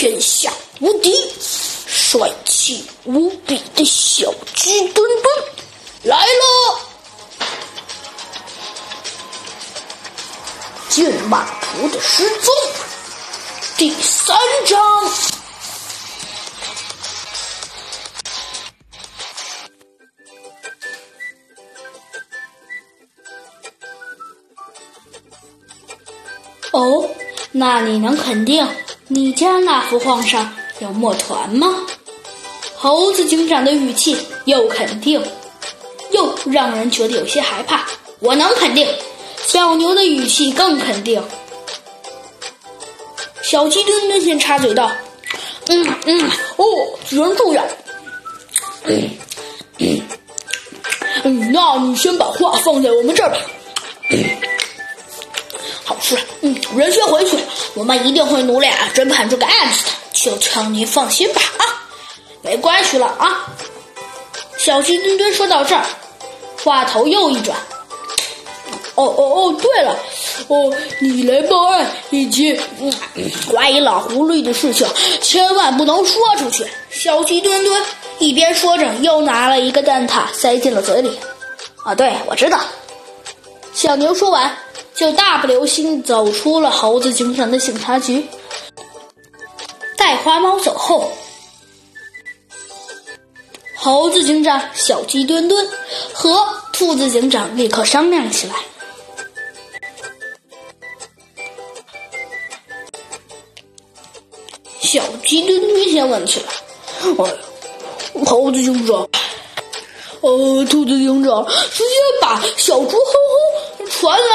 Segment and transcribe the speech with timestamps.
[0.00, 5.44] 天下无敌、帅气无比的小鸡墩墩
[6.04, 6.80] 来了！
[10.88, 12.54] 剑马图的失踪
[13.76, 14.80] 第三章。
[26.70, 27.10] 哦，
[27.52, 28.66] 那你能肯定
[29.12, 31.84] 你家那幅画上有墨团吗？
[32.76, 35.20] 猴子警长的语气又肯定，
[36.12, 37.84] 又让人觉得有些害怕。
[38.20, 38.86] 我能肯定。
[39.44, 41.20] 小牛的语气更肯定。
[43.42, 44.92] 小鸡墩墩先插嘴道
[45.66, 46.64] ：“嗯嗯，哦，
[47.04, 47.66] 居然这样。
[48.84, 49.10] 嗯
[49.78, 50.02] 嗯
[51.24, 53.38] 嗯，那你先把画放在我们这儿吧。
[56.42, 57.36] 嗯，人先回去，
[57.74, 61.64] 我们一定会努力啊侦判这个案子的，求求您放心吧啊，
[62.42, 63.54] 没关系了啊。”
[64.58, 65.84] 小鸡墩墩说到这儿，
[66.62, 67.56] 话头又一转。
[68.96, 69.96] 哦哦哦，对了，
[70.48, 72.92] 哦，你来报案以及嗯
[73.50, 74.86] 怀疑老狐狸的事情，
[75.22, 76.66] 千万不能说出去。
[76.90, 77.82] 小鸡墩墩
[78.18, 81.18] 一边说着，又拿了一个蛋挞塞进了嘴里。
[81.82, 82.60] 啊，对，我知道。
[83.72, 84.54] 小牛说完，
[85.00, 88.26] 就大步流星走出了猴子警长的警察局。
[89.96, 91.10] 带花猫走后，
[93.74, 95.66] 猴子警长、小鸡墩墩
[96.12, 98.54] 和兔子警长立刻商量起来。
[104.82, 106.46] 小鸡墩墩先问起来
[107.24, 109.08] ：“哎，猴子警长，
[110.20, 113.49] 呃，兔子警长，直接把小猪哼哼
[113.90, 114.26] 传来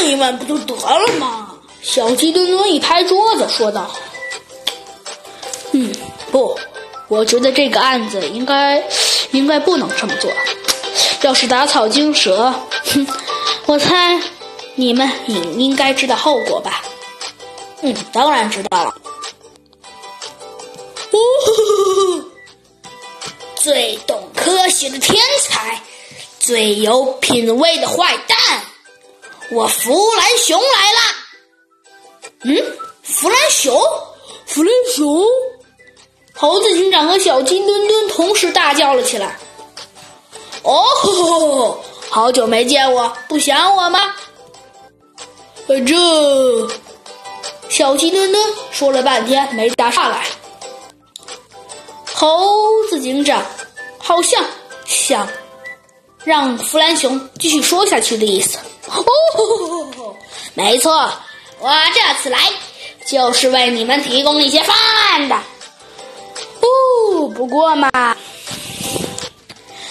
[0.00, 1.48] 问一问不就得了吗？”
[1.82, 3.90] 小鸡墩墩一拍桌子说道
[5.72, 5.92] ：“嗯，
[6.30, 6.58] 不，
[7.08, 8.82] 我觉得这个案子应该
[9.32, 10.30] 应该不能这么做。
[11.22, 12.54] 要是打草惊蛇，
[12.92, 13.06] 哼，
[13.66, 14.20] 我猜
[14.74, 16.82] 你们也应该知道后果吧？
[17.82, 18.94] 嗯，当然知道了。”
[23.56, 25.82] 最懂科学的天才，
[26.38, 28.38] 最有品味的坏蛋，
[29.52, 31.00] 我弗兰熊来了。
[32.44, 33.78] 嗯，弗兰熊，
[34.46, 35.24] 弗兰熊，
[36.34, 39.38] 猴子警长和小鸡墩墩同时大叫了起来。
[40.62, 41.12] 哦吼
[41.56, 44.14] 吼， 好久没见我，不想我吗？
[45.66, 46.68] 这
[47.68, 50.26] 小鸡墩墩说了半天没答上来。
[52.12, 53.44] 猴子警长
[53.98, 54.44] 好像
[54.84, 55.28] 想
[56.24, 58.58] 让弗兰熊继续说下去的意思。
[58.92, 60.16] 哦，
[60.54, 61.12] 没错，
[61.58, 62.38] 我这次来
[63.06, 65.36] 就是为你们提供一些方案的。
[65.36, 68.16] 哦，不过嘛，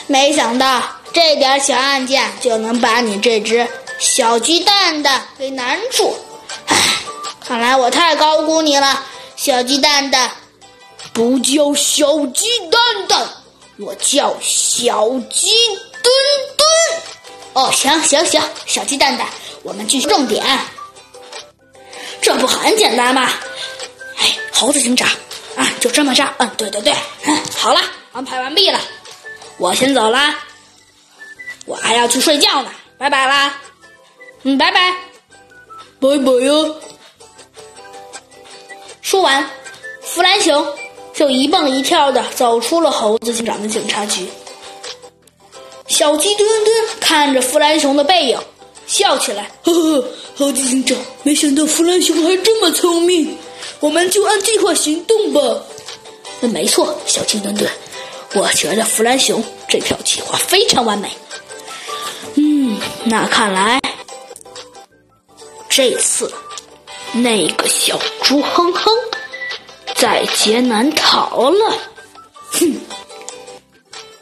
[0.07, 0.81] 没想到
[1.13, 3.67] 这点小案件就能把你这只
[3.97, 6.15] 小鸡蛋蛋给难住。
[6.67, 6.77] 唉，
[7.45, 9.03] 看来我太高估你了，
[9.35, 10.31] 小鸡蛋蛋。
[11.11, 13.27] 不叫小鸡蛋蛋，
[13.77, 15.49] 我叫小鸡
[16.03, 16.13] 墩
[16.55, 16.67] 墩。
[17.59, 19.27] 哦，行行行，小鸡蛋蛋，
[19.63, 20.41] 我们继续重点。
[22.21, 23.29] 这不很简单吗？
[24.17, 25.09] 哎，猴子警长，
[25.57, 26.25] 啊，就这么着。
[26.37, 26.93] 嗯，对对对，
[27.25, 27.81] 嗯，好了，
[28.13, 28.79] 安排完毕了，
[29.57, 30.39] 我先走啦，
[31.65, 33.53] 我还要去睡觉呢，拜拜啦。
[34.43, 34.93] 嗯，拜拜，
[35.99, 36.75] 拜拜哟。
[39.01, 39.49] 说完，
[40.01, 40.65] 弗兰熊。
[41.13, 44.25] 就一蹦一跳的走出了猴子警长的警察局。
[45.89, 48.39] 小鸡墩墩看着弗兰熊的背影，
[48.88, 50.05] 笑起来：“呵呵，
[50.38, 53.35] 猴子警长，没想到弗兰熊还这么聪明。
[53.81, 55.41] 我们就按计划行动吧。
[56.41, 57.69] ”“没错，小鸡墩墩，
[58.35, 61.11] 我觉得弗兰熊这条计划非常完美。
[62.35, 63.81] ”“嗯，那看来
[65.67, 66.31] 这次
[67.13, 68.91] 那个小猪哼哼。”
[69.95, 71.77] 在劫难逃了，
[72.53, 72.80] 哼。